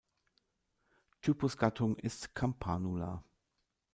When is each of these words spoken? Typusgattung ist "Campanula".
Typusgattung 1.21 1.95
ist 1.99 2.33
"Campanula". 2.33 3.23